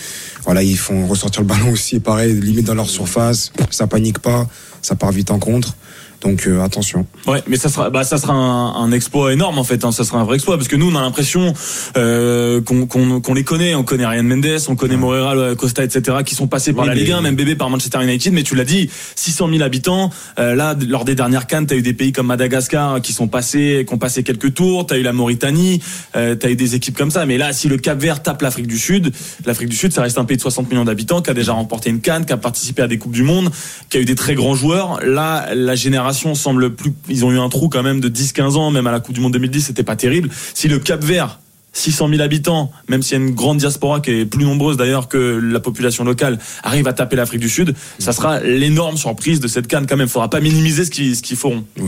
voilà, 0.45 0.63
ils 0.63 0.79
font 0.79 1.07
ressortir 1.07 1.43
le 1.43 1.47
ballon 1.47 1.73
aussi, 1.73 2.01
pareil, 2.01 2.41
limite 2.41 2.65
dans 2.65 2.75
leur 2.75 2.89
surface, 2.89 3.53
ça 3.71 3.87
panique 3.87 4.19
pas, 4.19 4.49
ça 4.81 4.97
part 4.97 5.13
vite 5.13 5.31
en 5.31 5.39
contre. 5.39 5.77
Donc, 6.23 6.47
euh, 6.47 6.63
attention. 6.63 7.07
Ouais, 7.27 7.43
mais 7.49 7.57
ça 7.57 7.69
sera, 7.69 7.91
bah, 7.91 8.05
ça 8.05 8.17
sera 8.19 8.33
un, 8.33 8.75
un 8.85 8.93
exploit 8.93 9.33
énorme 9.33 9.59
en 9.59 9.65
fait. 9.65 9.85
Hein, 9.85 9.93
ça 9.93 10.05
sera 10.05 10.19
un 10.19 10.25
vrai 10.25 10.37
exploit 10.37 10.57
parce 10.57 10.69
que 10.69 10.77
nous, 10.77 10.91
on 10.91 10.95
a 10.97 11.01
l'impression 11.01 11.53
euh, 11.97 12.61
qu'on 12.63 12.87
qu'on- 12.87 13.21
qu'on 13.21 13.35
les 13.35 13.45
connaît. 13.45 13.75
On 13.75 13.83
connaît 13.83 14.07
Ryan 14.07 14.23
Mendes, 14.23 14.47
on 14.69 14.77
connaît 14.77 14.97
Moreira, 14.97 15.35
euh, 15.37 15.55
Costa, 15.55 15.85
etc. 15.85 16.19
qui 16.25 16.35
sont 16.35 16.47
passés 16.47 16.73
par 16.73 16.85
Oui, 16.85 16.89
la 16.89 16.95
Ligue 16.95 17.11
1, 17.13 17.21
même 17.23 17.35
bébé 17.37 17.55
par 17.57 17.71
Manchester 17.71 18.03
United. 18.03 18.33
Mais 18.33 18.43
tu 18.43 18.55
l'as 18.55 18.65
dit, 18.65 18.89
600 19.17 19.49
000 19.51 19.63
habitants. 19.63 20.11
Euh, 20.39 20.55
là, 20.55 20.77
lors 20.89 21.05
des 21.05 21.15
dernières 21.15 21.47
cannes, 21.47 21.67
t'as 21.67 21.75
eu 21.77 21.83
des 21.83 21.93
pays 21.95 22.13
comme 22.13 22.27
Madagascar 22.29 23.01
qui 23.01 23.13
sont 23.13 23.29
passés, 23.29 23.85
qui 23.87 23.95
ont 23.95 23.99
passé 23.99 24.23
quelques 24.23 24.55
tours. 24.55 24.87
T'as 24.87 24.99
eu 24.99 25.03
la 25.03 25.13
Mauritanie, 25.13 25.81
euh, 26.17 26.35
t'as 26.35 26.51
eu 26.51 26.57
des 26.57 26.75
équipes 26.75 26.97
comme 26.97 27.11
ça. 27.11 27.27
Mais 27.27 27.39
là, 27.39 27.53
si 27.53 27.69
le 27.69 27.79
Cap 27.79 27.99
Vert 28.01 28.23
tape 28.23 28.43
l'Afrique 28.43 28.67
du 28.67 28.79
Sud, 28.79 29.13
l'Afrique 29.45 29.69
du 29.69 29.77
Sud, 29.77 29.93
ça 29.93 30.03
reste 30.03 30.19
un 30.19 30.25
pays 30.25 30.37
de 30.37 30.43
60 30.43 30.71
millions 30.71 30.85
d'habitants 30.85 31.21
qui 31.21 31.31
a 31.31 31.35
déjà 31.35 31.53
remporté 31.53 31.91
une 31.91 32.01
canne, 32.01 32.25
qui 32.27 32.33
a 32.33 32.37
participé 32.37 32.83
à 32.83 32.87
des 32.87 32.99
coupes 32.99 33.13
du 33.13 33.23
monde, 33.25 33.51
qui 33.91 33.97
a 33.97 34.01
eu 34.01 34.05
des 34.05 34.15
très 34.15 34.35
grands 34.35 34.55
joueurs. 34.55 35.01
Là, 35.05 35.55
la 35.55 35.75
génération 35.75 36.12
semble 36.13 36.75
plus. 36.75 36.93
Ils 37.09 37.25
ont 37.25 37.33
eu 37.33 37.39
un 37.39 37.49
trou 37.49 37.69
quand 37.69 37.83
même 37.83 38.01
de 38.01 38.09
10-15 38.09 38.57
ans, 38.57 38.71
même 38.71 38.87
à 38.87 38.93
la 38.93 39.01
Coupe 39.01 39.15
du 39.15 39.21
Monde 39.21 39.33
2010, 39.33 39.63
c'était 39.63 39.83
pas 39.83 39.97
terrible. 39.97 40.31
Si 40.55 40.69
le 40.69 40.79
Cap 40.79 41.03
Vert 41.05 41.39
600 41.73 42.09
000 42.09 42.21
habitants, 42.21 42.71
même 42.89 43.03
s'il 43.03 43.19
y 43.19 43.21
a 43.21 43.25
une 43.25 43.35
grande 43.35 43.59
diaspora 43.59 44.01
qui 44.01 44.11
est 44.11 44.27
plus 44.27 44.45
nombreuse 44.45 44.77
d'ailleurs 44.77 45.09
que 45.09 45.41
la 45.43 45.61
population 45.61 46.05
locale, 46.05 46.39
arrive 46.63 46.87
à 46.87 46.93
taper 46.93 47.17
l'Afrique 47.17 47.41
du 47.41 47.49
Sud, 47.49 47.75
ça 47.99 48.13
sera 48.13 48.41
l'énorme 48.41 48.97
surprise 48.97 49.41
de 49.41 49.49
cette 49.49 49.67
canne 49.69 49.87
quand 49.87 49.97
même. 49.97 50.09
Faudra 50.09 50.29
pas 50.29 50.41
minimiser 50.41 50.85
ce 50.85 50.91
qu'ils 50.91 51.21
qu'ils 51.21 51.37
feront. 51.37 51.65
Ouais. 51.79 51.87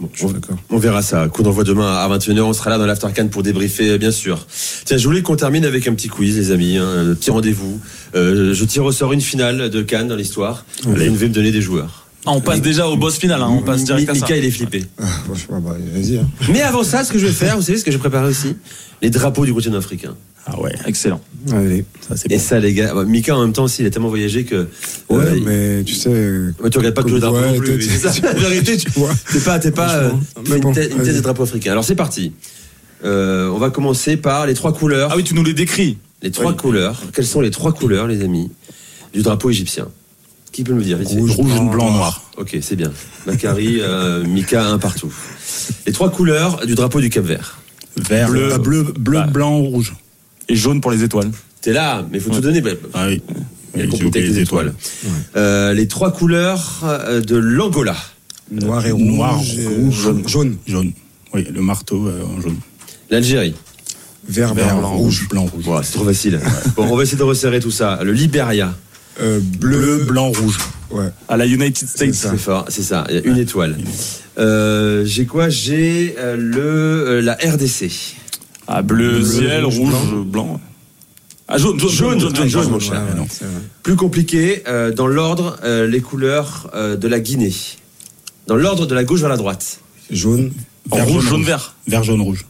Bon, 0.00 0.10
Je 0.12 0.26
suis 0.26 0.36
on, 0.70 0.78
verra 0.78 1.02
ça. 1.02 1.28
Coup 1.28 1.44
d'envoi 1.44 1.62
demain 1.62 1.94
à 1.94 2.08
21h. 2.08 2.40
On 2.40 2.52
sera 2.52 2.70
là 2.70 2.78
dans 2.78 2.86
l'Aftercan 2.86 3.28
pour 3.28 3.44
débriefer, 3.44 3.96
bien 3.96 4.10
sûr. 4.10 4.44
Tiens, 4.84 4.96
je 4.96 5.06
voulais 5.06 5.22
qu'on 5.22 5.36
termine 5.36 5.64
avec 5.64 5.86
un 5.86 5.94
petit 5.94 6.08
quiz, 6.08 6.36
les 6.36 6.50
amis. 6.50 6.78
hein, 6.78 7.10
un 7.10 7.14
petit 7.14 7.30
rendez-vous. 7.30 7.80
Euh, 8.16 8.52
je 8.54 8.64
tire 8.64 8.84
au 8.84 8.90
sort 8.90 9.12
une 9.12 9.20
finale 9.20 9.70
de 9.70 9.82
Cannes 9.82 10.08
dans 10.08 10.16
l'histoire. 10.16 10.64
Vous 10.82 10.94
devez 10.94 11.28
me 11.28 11.34
donner 11.34 11.52
des 11.52 11.62
joueurs. 11.62 12.03
Ah, 12.26 12.30
on 12.32 12.40
passe 12.40 12.60
déjà 12.62 12.88
au 12.88 12.96
boss 12.96 13.18
final, 13.18 13.42
hein, 13.42 13.48
on 13.50 13.60
passe 13.62 13.84
direct 13.84 14.08
à 14.08 14.14
ça. 14.14 14.20
Mika, 14.20 14.36
il 14.36 14.44
est 14.44 14.50
flippé. 14.50 14.84
Ah, 14.98 15.04
bon, 15.28 15.34
je 15.34 15.40
sais 15.40 15.46
pas, 15.46 15.60
bah, 15.60 15.76
vas-y. 15.94 16.18
Hein. 16.18 16.28
Mais 16.50 16.62
avant 16.62 16.82
ça, 16.82 17.04
ce 17.04 17.12
que 17.12 17.18
je 17.18 17.26
vais 17.26 17.32
faire, 17.32 17.56
vous 17.56 17.62
savez 17.62 17.76
ce 17.78 17.84
que 17.84 17.90
j'ai 17.90 17.98
préparé 17.98 18.26
aussi? 18.28 18.56
Les 19.02 19.10
drapeaux 19.10 19.44
du 19.44 19.52
continent 19.52 19.76
africain. 19.76 20.14
Ah 20.46 20.58
ouais, 20.60 20.74
Excellent. 20.86 21.20
Allez. 21.52 21.84
ça 22.06 22.16
c'est 22.16 22.30
Et 22.30 22.36
bon. 22.36 22.42
ça, 22.42 22.58
les 22.60 22.72
gars, 22.74 22.94
ouais, 22.94 23.04
Mika 23.06 23.34
en 23.36 23.40
même 23.42 23.52
temps 23.52 23.64
aussi, 23.64 23.82
il 23.82 23.86
a 23.86 23.90
tellement 23.90 24.08
voyagé 24.10 24.44
que. 24.44 24.68
Ouais, 25.08 25.24
euh, 25.24 25.40
mais 25.78 25.84
tu 25.84 25.94
sais. 25.94 26.10
Ouais, 26.62 26.70
tu 26.70 26.78
regardes 26.78 26.94
pas 26.94 27.02
tous 27.02 27.14
les 27.14 27.20
drapeaux 27.20 27.36
Ouais, 27.38 27.52
non 27.52 27.58
plus. 27.60 27.82
c'est 27.82 28.08
ça. 28.08 28.30
En 28.30 28.38
vérité, 28.40 28.76
tu 28.76 28.90
vois. 28.90 29.10
t'es 29.32 29.40
pas, 29.40 29.58
t'es 29.58 29.70
pas 29.70 29.94
euh, 29.94 30.08
Franchement. 30.10 30.22
t'es 30.44 30.50
Mais 30.50 30.58
bon, 30.60 30.72
une 30.74 31.02
vas-y. 31.02 31.14
des 31.14 31.20
drapeaux 31.22 31.42
africains. 31.44 31.72
Alors 31.72 31.84
c'est 31.84 31.94
parti. 31.94 32.32
Euh, 33.04 33.48
on 33.50 33.58
va 33.58 33.68
commencer 33.70 34.16
par 34.16 34.46
les 34.46 34.54
trois 34.54 34.72
couleurs. 34.72 35.10
Ah 35.12 35.16
oui, 35.16 35.24
tu 35.24 35.34
nous 35.34 35.44
les 35.44 35.52
décris. 35.54 35.98
Les 36.22 36.30
trois 36.30 36.52
Oui. 36.52 36.56
couleurs. 36.56 37.02
Quelles 37.14 37.26
sont 37.26 37.40
les 37.42 37.50
trois 37.50 37.72
couleurs, 37.72 38.06
les 38.06 38.22
amis, 38.22 38.50
du 39.12 39.22
drapeau 39.22 39.50
égyptien? 39.50 39.88
Qui 40.54 40.62
peut 40.62 40.72
me 40.72 40.78
le 40.78 40.84
dire 40.84 40.98
fait 40.98 41.04
Rouge, 41.04 41.36
blanc, 41.36 41.64
blanc, 41.64 41.90
noir. 41.92 42.22
Ok, 42.36 42.56
c'est 42.62 42.76
bien. 42.76 42.92
Macari, 43.26 43.78
euh, 43.80 44.22
Mika, 44.24 44.64
un 44.64 44.78
partout. 44.78 45.12
Les 45.84 45.92
trois 45.92 46.10
couleurs 46.12 46.64
du 46.64 46.76
drapeau 46.76 47.00
du 47.00 47.10
Cap 47.10 47.24
Vert. 47.24 47.58
Vert, 47.96 48.28
Bleu. 48.30 48.46
bleu, 48.46 48.58
bleu, 48.58 48.92
bleu 48.96 49.18
Ouais. 49.18 49.26
blanc, 49.26 49.58
rouge. 49.58 49.94
Et 50.48 50.54
jaune 50.54 50.80
pour 50.80 50.92
les 50.92 51.02
étoiles. 51.02 51.32
T'es 51.60 51.72
là, 51.72 52.06
mais 52.08 52.18
il 52.18 52.20
faut 52.20 52.30
tout 52.30 52.40
donner. 52.40 52.60
bah, 52.60 52.70
Ah 52.92 53.06
oui. 53.08 53.20
il 53.74 53.80
y 53.80 53.82
a 53.82 53.86
oublié 53.86 54.02
avec 54.04 54.14
les 54.14 54.38
étoiles. 54.38 54.74
Euh, 55.36 55.72
les 55.72 55.88
trois 55.88 56.12
couleurs 56.12 56.82
euh, 56.84 57.20
de 57.20 57.34
l'Angola. 57.36 57.96
Noir 58.52 58.86
et 58.86 58.92
rouge. 58.92 59.02
Noir, 59.02 59.40
et 59.58 59.66
rouge, 59.66 59.94
jaune. 60.02 60.28
jaune. 60.28 60.56
Jaune. 60.68 60.92
Oui, 61.32 61.44
le 61.52 61.60
marteau 61.62 62.06
euh, 62.06 62.22
en 62.24 62.40
jaune. 62.40 62.58
L'Algérie. 63.10 63.54
Vert, 64.28 64.54
Vert, 64.54 64.68
blanc, 64.68 64.78
blanc, 64.78 64.92
rouge. 64.92 65.18
rouge, 65.20 65.28
blanc, 65.30 65.46
rouge. 65.46 65.64
Voilà, 65.64 65.82
c'est 65.82 65.94
trop 65.94 66.04
facile. 66.04 66.38
Bon, 66.76 66.86
on 66.90 66.96
va 66.96 67.02
essayer 67.02 67.18
de 67.18 67.22
resserrer 67.24 67.58
tout 67.58 67.72
ça. 67.72 67.98
Le 68.04 68.12
Libéria. 68.12 68.72
Euh, 69.20 69.40
Bleu, 69.40 69.78
bleu, 69.78 70.04
blanc, 70.04 70.28
rouge. 70.32 70.58
Ouais. 70.90 71.10
À 71.28 71.36
la 71.36 71.46
United 71.46 71.88
States. 71.88 72.14
C'est 72.14 72.36
fort, 72.36 72.66
c'est 72.68 72.82
ça. 72.82 73.04
Il 73.08 73.14
y 73.16 73.18
a 73.18 73.22
une 73.22 73.38
étoile. 73.38 73.76
Euh, 74.38 75.04
j'ai 75.04 75.26
quoi? 75.26 75.48
J'ai 75.48 76.14
euh, 76.18 76.36
le 76.36 76.60
euh, 76.62 77.20
la 77.22 77.34
RDC. 77.34 77.90
Ah, 78.66 78.82
bleu, 78.82 79.10
Bleu, 79.18 79.24
ciel, 79.24 79.64
rouge, 79.64 79.76
rouge, 79.94 80.24
blanc. 80.26 80.60
Ah, 81.46 81.58
jaune, 81.58 81.78
jaune, 81.78 81.90
jaune, 81.90 82.18
jaune, 82.20 82.34
jaune, 82.34 82.48
jaune, 82.48 82.62
jaune. 82.62 82.70
mon 82.72 82.80
cher. 82.80 83.02
Ouais. 83.16 83.48
Plus 83.82 83.96
compliqué, 83.96 84.62
euh, 84.66 84.92
dans 84.92 85.06
l'ordre, 85.06 85.58
euh, 85.62 85.86
les 85.86 86.00
couleurs 86.00 86.70
euh, 86.74 86.96
de 86.96 87.06
la 87.06 87.20
Guinée. 87.20 87.52
Dans 88.46 88.56
l'ordre 88.56 88.86
de 88.86 88.94
la 88.94 89.04
gauche 89.04 89.20
vers 89.20 89.28
la 89.28 89.36
droite. 89.36 89.80
Jaune. 90.10 90.52
Vert, 90.90 91.04
rouge, 91.06 91.14
jaune, 91.14 91.22
jaune, 91.22 91.36
rouge. 91.38 91.46
vert. 91.46 91.74
Vert, 91.86 92.02
jaune, 92.02 92.20
rouge. 92.22 92.46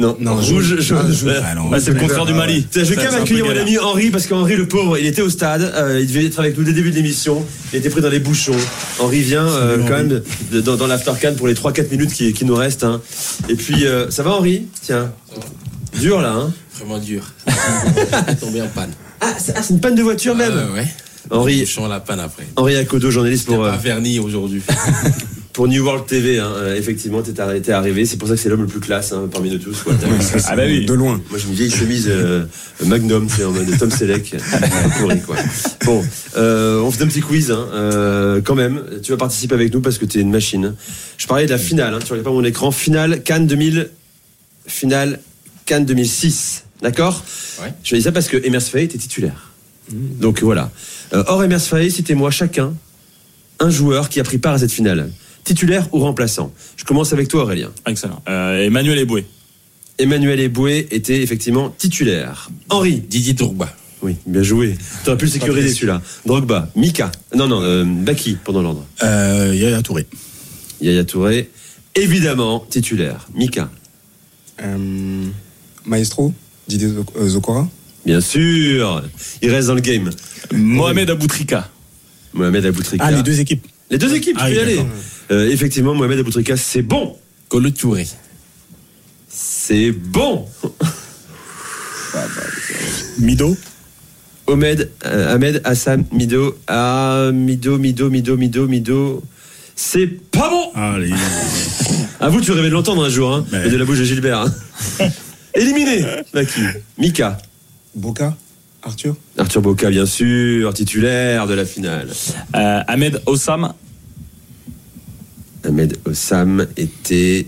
Non, 0.00 0.16
Non, 0.18 0.34
rouge, 0.34 0.80
jaune. 0.80 1.12
jaune, 1.12 1.34
Ah, 1.72 1.78
c'est 1.80 1.92
le 1.92 2.00
contraire 2.00 2.26
du 2.26 2.34
Mali. 2.34 2.66
Je 2.74 2.80
vais 2.80 2.96
quand 2.96 3.12
même 3.12 3.22
accueillir 3.22 3.44
mon 3.44 3.56
ami 3.56 3.78
Henri 3.78 4.10
parce 4.10 4.26
qu'Henri 4.26 4.56
le 4.56 4.66
pauvre, 4.66 4.98
il 4.98 5.06
était 5.06 5.22
au 5.22 5.30
stade, 5.30 5.62
euh, 5.76 6.00
il 6.00 6.08
devait 6.08 6.26
être 6.26 6.40
avec 6.40 6.58
nous 6.58 6.64
dès 6.64 6.70
le 6.70 6.76
début 6.76 6.90
de 6.90 6.96
l'émission, 6.96 7.46
il 7.72 7.78
était 7.78 7.90
pris 7.90 8.00
dans 8.00 8.08
les 8.08 8.18
bouchons. 8.18 8.56
Henri 8.98 9.20
vient 9.20 9.46
euh, 9.46 9.78
quand 9.86 9.96
même 9.96 10.20
de- 10.50 10.60
dans, 10.60 10.74
dans 10.76 10.88
l'aftercan 10.88 11.34
pour 11.36 11.46
les 11.46 11.54
3-4 11.54 11.90
minutes 11.92 12.12
qui, 12.12 12.32
qui 12.32 12.44
nous 12.44 12.56
restent. 12.56 12.82
hein. 12.82 13.00
Et 13.48 13.54
puis, 13.54 13.86
euh, 13.86 14.10
ça 14.10 14.24
va 14.24 14.32
Henri? 14.32 14.66
Tiens, 14.82 15.12
dur 16.00 16.20
là. 16.20 16.32
Hein 16.32 16.52
Vraiment 16.76 16.98
dur. 16.98 17.22
tombé 18.40 18.62
en 18.62 18.66
panne. 18.68 18.90
ah, 19.20 19.32
c'est 19.38 19.54
ah, 19.56 19.62
c'est 19.62 19.74
une 19.74 19.80
panne 19.80 19.94
de 19.94 20.02
voiture 20.02 20.34
même 20.34 20.52
Ah, 20.70 20.72
ouais. 20.74 20.86
Henri, 21.30 21.60
Bouchon 21.60 21.84
à 21.84 21.88
la 21.88 22.00
panne 22.00 22.18
après. 22.20 22.46
Henri 22.56 22.74
Akodo, 22.76 23.12
journaliste 23.12 23.46
Pour 23.46 23.56
pour, 23.56 23.64
euh, 23.66 23.70
pas 23.70 23.76
verni 23.76 24.18
aujourd'hui. 24.18 24.60
pour 25.54 25.68
New 25.68 25.82
World 25.84 26.04
TV. 26.06 26.38
Hein. 26.38 26.52
Euh, 26.56 26.76
effectivement, 26.76 27.22
t'es 27.22 27.32
arri- 27.40 27.62
t'es 27.62 27.72
arrivé, 27.72 28.04
c'est 28.04 28.16
pour 28.18 28.28
ça 28.28 28.34
que 28.34 28.40
c'est 28.40 28.48
l'homme 28.50 28.60
le 28.62 28.66
plus 28.66 28.80
classe 28.80 29.12
hein, 29.12 29.28
parmi 29.32 29.50
nous 29.50 29.58
tous. 29.58 29.82
quoi. 29.82 29.94
Ah 30.46 30.56
bah 30.56 30.64
oui. 30.66 30.84
De 30.84 30.92
loin. 30.92 31.20
Moi 31.30 31.38
j'ai 31.38 31.48
une 31.48 31.54
vieille 31.54 31.70
chemise 31.70 32.06
euh, 32.08 32.44
Magnum, 32.84 33.28
c'est 33.30 33.44
en 33.44 33.52
mode 33.52 33.66
Tom 33.78 33.90
Selleck, 33.90 34.34
euh, 34.34 34.58
pourri, 34.98 35.20
quoi. 35.22 35.36
Bon, 35.86 36.04
euh, 36.36 36.80
on 36.80 36.90
fait 36.90 37.04
un 37.04 37.06
petit 37.06 37.20
quiz, 37.22 37.50
hein, 37.50 37.66
euh, 37.72 38.40
quand 38.44 38.54
même. 38.56 38.82
Tu 39.02 39.12
vas 39.12 39.16
participer 39.16 39.54
avec 39.54 39.72
nous 39.72 39.80
parce 39.80 39.96
que 39.98 40.04
tu 40.04 40.18
es 40.18 40.20
une 40.20 40.30
machine. 40.30 40.74
Je 41.16 41.26
parlais 41.26 41.46
de 41.46 41.50
la 41.50 41.58
finale, 41.58 41.94
hein, 41.94 41.98
tu 42.04 42.12
regardes 42.12 42.24
pas 42.26 42.32
mon 42.32 42.44
écran. 42.44 42.70
Finale 42.72 43.22
Cannes 43.22 43.46
2000, 43.46 43.90
finale 44.66 45.20
Cannes 45.66 45.84
2006, 45.86 46.64
d'accord? 46.82 47.24
Ouais. 47.62 47.72
Je 47.84 47.94
dis 47.96 48.02
ça 48.02 48.12
parce 48.12 48.26
que 48.28 48.36
Emers 48.44 48.60
Faye 48.62 48.84
était 48.84 48.98
titulaire. 48.98 49.52
Donc 49.92 50.42
voilà. 50.42 50.70
Euh, 51.12 51.22
hors 51.28 51.44
Emers 51.44 51.60
Faye, 51.62 51.90
citez-moi 51.90 52.30
chacun 52.32 52.74
un 53.60 53.70
joueur 53.70 54.08
qui 54.08 54.18
a 54.18 54.24
pris 54.24 54.38
part 54.38 54.54
à 54.54 54.58
cette 54.58 54.72
finale. 54.72 55.10
Titulaire 55.44 55.86
ou 55.92 55.98
remplaçant 56.00 56.52
Je 56.76 56.84
commence 56.84 57.12
avec 57.12 57.28
toi 57.28 57.42
Aurélien. 57.42 57.70
Excellent. 57.86 58.22
Euh, 58.28 58.62
Emmanuel 58.64 58.98
Eboué. 58.98 59.24
Emmanuel 59.98 60.40
Eboué 60.40 60.88
était 60.90 61.22
effectivement 61.22 61.70
titulaire. 61.70 62.50
Henri, 62.70 63.00
Didier 63.00 63.34
Tourba. 63.34 63.72
oui, 64.02 64.16
bien 64.26 64.42
joué. 64.42 64.76
Tu 65.04 65.08
aurais 65.10 65.18
pu 65.18 65.26
le 65.26 65.30
sécuriser 65.30 65.68
celui-là. 65.72 66.02
Drogba, 66.26 66.68
Mika, 66.74 67.12
non, 67.34 67.46
non, 67.46 67.62
euh, 67.62 67.84
Baki, 67.84 68.38
pendant 68.42 68.62
l'ordre. 68.62 68.84
Euh, 69.02 69.54
Yaya 69.54 69.82
Touré. 69.82 70.06
Yaya 70.80 71.04
Touré, 71.04 71.50
évidemment 71.94 72.64
titulaire. 72.68 73.28
Mika, 73.34 73.70
Euh, 74.62 75.26
Maestro. 75.84 76.32
Didier 76.68 76.88
Zo- 76.88 77.04
Zokora. 77.28 77.68
bien 78.06 78.20
sûr, 78.20 79.02
il 79.42 79.50
reste 79.50 79.68
dans 79.68 79.74
le 79.74 79.80
game. 79.80 80.10
Mohamed 80.52 81.10
Aboutrika. 81.10 81.70
Mohamed 82.32 82.64
Aboutrika. 82.66 83.04
Ah, 83.06 83.10
les 83.12 83.22
deux 83.22 83.38
équipes. 83.40 83.66
Les 83.90 83.98
deux 83.98 84.14
équipes, 84.14 84.36
Ah 84.40 84.48
tu 84.48 84.54
peux 84.54 84.60
y 84.62 84.64
oui, 84.64 84.72
aller. 84.72 84.86
Euh, 85.30 85.50
effectivement, 85.50 85.94
Mohamed 85.94 86.18
Aboutrika, 86.20 86.56
c'est 86.56 86.82
bon. 86.82 87.16
Colo 87.48 87.70
Touré. 87.70 88.06
C'est 89.28 89.90
bon. 89.92 90.46
Mido. 93.18 93.56
Ahmed, 94.48 94.90
euh, 95.06 95.34
Ahmed 95.34 95.60
Hassan 95.64 96.04
Mido. 96.12 96.58
Ah, 96.68 97.30
Mido, 97.32 97.78
Mido, 97.78 98.10
Mido, 98.10 98.36
Mido, 98.36 98.68
Mido. 98.68 99.22
C'est 99.74 100.06
pas 100.06 100.48
bon. 100.50 100.70
Ah, 100.74 100.96
les... 100.98 101.10
À 102.20 102.28
vous, 102.28 102.40
tu 102.40 102.52
rêvais 102.52 102.68
de 102.68 102.74
l'entendre 102.74 103.04
un 103.04 103.08
jour, 103.08 103.32
hein, 103.34 103.44
de 103.50 103.76
la 103.76 103.84
bouche 103.84 103.98
de 103.98 104.04
Gilbert. 104.04 104.40
hein. 105.00 105.08
Éliminé, 105.54 106.04
Maki. 106.32 106.60
Mika. 106.98 107.38
Boca, 107.94 108.36
Arthur? 108.82 109.16
Arthur 109.38 109.62
Boca, 109.62 109.88
bien 109.90 110.04
sûr, 110.06 110.74
titulaire 110.74 111.46
de 111.46 111.54
la 111.54 111.64
finale. 111.64 112.08
Euh, 112.56 112.80
Ahmed 112.86 113.20
Ossam. 113.26 113.72
Ahmed 115.64 115.96
Ossam 116.04 116.66
était 116.76 117.46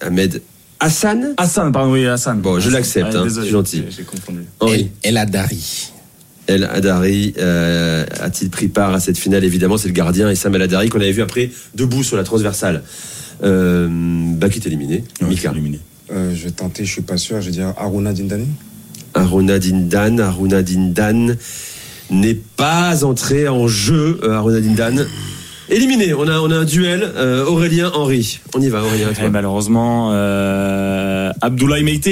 Ahmed 0.00 0.42
Hassan 0.80 1.34
Hassan, 1.36 1.72
pardon, 1.72 1.92
oui, 1.92 2.06
Hassan. 2.06 2.40
Bon, 2.40 2.60
je 2.60 2.70
l'accepte, 2.70 3.14
hein, 3.14 3.24
désolé, 3.24 3.46
c'est 3.46 3.52
gentil. 3.52 3.84
j'ai- 3.90 4.04
confondu. 4.04 4.40
Henri. 4.60 4.90
El, 5.02 5.10
El 5.10 5.16
Adari. 5.18 5.90
El 6.46 6.64
Hadari 6.64 7.34
euh, 7.38 8.06
a-t-il 8.20 8.48
pris 8.48 8.68
part 8.68 8.94
à 8.94 9.00
cette 9.00 9.18
finale 9.18 9.44
Évidemment, 9.44 9.76
c'est 9.76 9.88
le 9.88 9.92
gardien 9.94 10.30
Issam 10.30 10.54
El 10.54 10.62
Hadari 10.62 10.88
qu'on 10.88 11.00
avait 11.00 11.12
vu 11.12 11.20
après 11.22 11.50
debout 11.74 12.02
sur 12.02 12.16
la 12.16 12.22
transversale. 12.24 12.84
Euh, 13.42 13.88
Baki 13.90 14.58
est 14.60 14.66
éliminé. 14.66 15.04
Ouais, 15.20 15.28
Mika. 15.28 15.50
éliminé. 15.52 15.80
Euh, 16.12 16.32
Je 16.34 16.44
vais 16.44 16.50
tenter, 16.52 16.84
je 16.84 16.92
suis 16.92 17.02
pas 17.02 17.16
sûr. 17.18 17.40
Je 17.40 17.46
vais 17.46 17.52
dire 17.52 17.74
Aruna 17.76 18.12
Dindani. 18.12 18.46
Aruna 19.14 19.58
Dindan. 19.58 20.20
Aruna 20.20 20.62
Dindan 20.62 21.36
n'est 22.10 22.34
pas 22.56 23.04
entré 23.04 23.46
en 23.48 23.68
jeu. 23.68 24.18
Aruna 24.30 24.60
Dindan. 24.60 25.06
Éliminé. 25.70 26.14
On 26.14 26.26
a, 26.28 26.38
on 26.40 26.50
a 26.50 26.56
un 26.56 26.64
duel. 26.64 27.02
euh, 27.16 27.44
Aurélien 27.44 27.90
Henri. 27.94 28.40
On 28.54 28.60
y 28.60 28.68
va, 28.68 28.82
Aurélien. 28.82 29.08
Et 29.22 29.28
malheureusement, 29.28 30.10
euh, 30.12 31.30
Abdoulaye 31.40 31.84
Meite. 31.84 32.08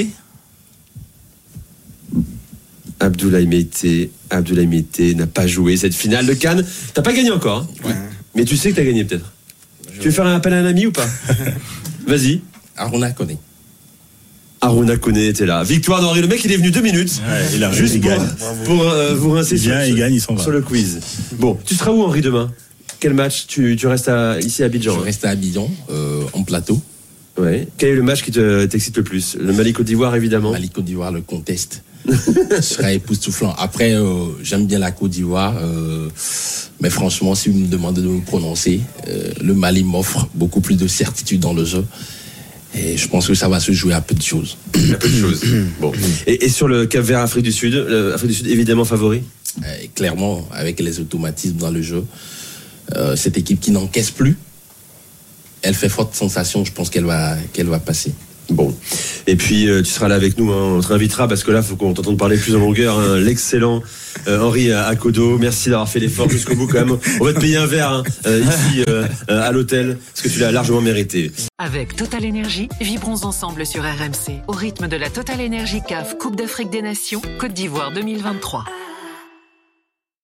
Abdoulaye 3.01 3.47
Meite. 3.47 3.87
Abdoulaye 4.31 4.67
Meite 4.67 5.01
n'a 5.17 5.27
pas 5.27 5.47
joué 5.47 5.77
cette 5.77 5.95
finale 5.95 6.27
de 6.27 6.35
Cannes. 6.35 6.65
T'as 6.95 7.03
pas 7.03 7.13
gagné 7.13 7.31
encore. 7.31 7.67
hein 7.85 7.95
Mais 8.35 8.45
tu 8.45 8.57
sais 8.57 8.71
que 8.71 8.77
t'as 8.77 8.85
gagné 8.85 9.05
peut-être. 9.05 9.33
Tu 10.01 10.07
veux 10.09 10.11
faire 10.11 10.27
un 10.27 10.35
appel 10.37 10.53
à 10.53 10.59
un 10.59 10.67
ami 10.67 10.87
ou 10.87 10.93
pas 10.93 11.07
Vas-y. 12.07 12.41
Aruna 12.77 13.11
Kone. 13.13 13.37
Aruna 14.61 14.97
Kone 14.97 15.17
était 15.17 15.47
là. 15.47 15.63
Victoire 15.63 16.01
d'Henri. 16.03 16.21
Le 16.21 16.29
mec, 16.29 16.45
il 16.45 16.53
est 16.53 16.57
venu 16.57 16.71
deux 16.71 16.81
minutes. 16.83 17.21
Ouais, 17.27 17.45
il 17.55 17.65
a 17.65 17.73
Juste 17.73 17.95
il 17.95 18.01
pour, 18.01 18.11
gagne. 18.11 18.27
pour, 18.65 18.83
euh, 18.83 19.15
vous 19.15 19.31
rincer 19.31 19.55
Il 19.55 19.61
sur, 19.61 19.71
vient, 19.73 19.85
il 19.85 19.95
gagne, 19.95 20.15
il 20.15 20.21
s'en 20.21 20.35
va. 20.35 20.43
sur 20.43 20.51
le 20.53 20.61
quiz. 20.61 21.01
Bon, 21.39 21.59
tu 21.65 21.75
seras 21.75 21.91
où 21.93 22.03
Henri 22.03 22.21
demain? 22.21 22.51
Quel 23.01 23.15
match 23.15 23.47
tu, 23.47 23.77
tu 23.77 23.87
restes 23.87 24.09
à- 24.09 24.39
ici 24.41 24.63
à 24.63 24.67
Je 24.67 24.71
Abidjan 24.71 24.97
hein 24.99 25.03
reste 25.05 25.25
à 25.25 25.31
Abidjan, 25.31 25.71
euh, 25.91 26.23
en 26.33 26.43
plateau. 26.43 26.81
Ouais. 27.39 27.69
Quel 27.77 27.91
est 27.91 27.95
le 27.95 28.03
match 28.03 28.23
qui 28.23 28.31
te- 28.31 28.65
t'excite 28.65 28.97
le 28.97 29.03
plus? 29.03 29.37
Le 29.39 29.53
Mali 29.53 29.73
Côte 29.75 29.87
d'Ivoire 29.87 30.17
évidemment. 30.17 30.53
Mali 30.53 30.71
Côte 30.71 30.85
d'Ivoire 30.87 31.13
le 31.13 31.21
conteste. 31.21 31.83
Ce 32.09 32.63
sera 32.63 32.93
époustouflant. 32.93 33.55
Après, 33.59 33.95
euh, 33.95 34.27
j'aime 34.43 34.67
bien 34.67 34.79
la 34.79 34.93
Côte 34.93 35.11
d'Ivoire, 35.11 35.55
euh, 35.61 36.09
mais 36.81 36.89
franchement, 36.89 37.35
si 37.35 37.51
vous 37.51 37.59
me 37.59 37.67
demandez 37.67 38.01
de 38.01 38.07
me 38.07 38.21
prononcer, 38.21 38.81
euh, 39.09 39.31
le 39.43 39.55
Mali 39.55 39.83
m'offre 39.85 40.29
beaucoup 40.35 40.61
plus 40.61 40.77
de 40.77 40.87
certitude 40.87 41.41
dans 41.41 41.53
le 41.53 41.65
jeu. 41.65 41.85
Et 42.75 42.97
je 42.97 43.09
pense 43.09 43.27
que 43.27 43.35
ça 43.35 43.49
va 43.49 43.59
se 43.61 43.73
jouer 43.73 43.93
à 43.95 44.01
peu 44.01 44.15
de 44.15 44.23
choses. 44.23 44.57
A 44.75 44.95
peu 44.97 45.09
de 45.09 45.21
choses. 45.21 45.43
Bon. 45.81 45.93
Et, 46.27 46.45
et 46.45 46.49
sur 46.49 46.69
le 46.69 46.87
Cap 46.87 47.05
Vert 47.05 47.21
Afrique 47.21 47.43
du 47.45 47.53
Sud, 47.53 47.75
Afrique 48.15 48.31
du 48.31 48.35
Sud 48.37 48.47
évidemment 48.49 48.85
favori? 48.85 49.23
Euh, 49.65 49.67
clairement, 49.95 50.47
avec 50.53 50.81
les 50.81 51.01
automatismes 51.01 51.57
dans 51.57 51.71
le 51.71 51.81
jeu, 51.83 52.05
euh, 52.95 53.17
cette 53.17 53.37
équipe 53.37 53.61
qui 53.61 53.71
n'encaisse 53.71 54.11
plus, 54.11 54.39
elle 55.63 55.75
fait 55.75 55.89
forte 55.89 56.15
sensation. 56.15 56.65
Je 56.65 56.73
pense 56.73 56.91
qu'elle 56.91 57.05
va, 57.07 57.37
qu'elle 57.53 57.67
va 57.67 57.81
passer. 57.81 58.13
Bon. 58.49 58.73
Et 59.27 59.35
puis 59.35 59.69
euh, 59.69 59.83
tu 59.83 59.91
seras 59.91 60.07
là 60.07 60.15
avec 60.15 60.39
nous, 60.39 60.53
hein. 60.53 60.77
on 60.77 60.81
te 60.81 60.87
réinvitera 60.87 61.27
parce 61.27 61.43
que 61.43 61.51
là, 61.51 61.63
faut 61.63 61.75
qu'on 61.75 61.93
t'entende 61.95 62.17
parler 62.17 62.37
plus 62.37 62.55
en 62.55 62.61
longueur. 62.61 62.97
hein. 62.97 63.17
L'excellent 63.19 63.83
euh, 64.29 64.41
Henri 64.41 64.71
Akodo, 64.71 65.37
merci 65.37 65.69
d'avoir 65.69 65.89
fait 65.89 65.99
l'effort 65.99 66.31
jusqu'au 66.31 66.55
bout 66.55 66.69
quand 66.69 66.85
même. 66.87 66.97
On 67.21 67.25
va 67.25 67.33
te 67.33 67.41
payer 67.41 67.57
un 67.57 67.67
verre 67.67 67.91
hein, 67.91 68.03
euh, 68.27 68.41
ici 68.41 68.85
euh, 68.89 69.05
euh, 69.31 69.43
à 69.43 69.51
l'hôtel 69.51 69.99
parce 70.15 70.23
que 70.23 70.29
tu 70.29 70.39
l'as 70.39 70.53
largement 70.53 70.81
mérité. 70.81 71.33
Avec 71.59 71.97
Total 71.97 72.25
Énergie, 72.25 72.69
vibrons 72.81 73.25
ensemble 73.25 73.67
sur 73.67 73.83
RMC 73.83 74.43
au 74.47 74.53
rythme 74.53 74.87
de 74.87 74.97
la 74.97 75.11
Total 75.11 75.41
Énergie 75.41 75.81
CAF 75.87 76.17
Coupe 76.17 76.37
d'Afrique 76.37 76.71
des 76.71 76.83
Nations 76.83 77.23
Côte 77.41 77.53
d'Ivoire 77.53 77.93
2023. 77.93 78.65